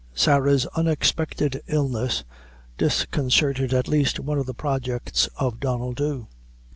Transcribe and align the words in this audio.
Sarah's 0.15 0.65
unexpected 0.75 1.61
illness 1.67 2.23
disconcerted 2.75 3.71
at 3.71 3.87
least 3.87 4.19
one 4.19 4.39
of 4.39 4.47
the 4.47 4.53
projects 4.55 5.29
of 5.37 5.59
Donnel 5.59 5.93
Dhu. 5.93 6.25